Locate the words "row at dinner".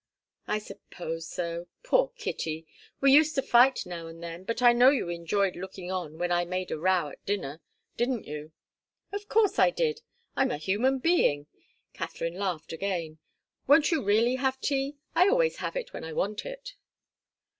6.79-7.61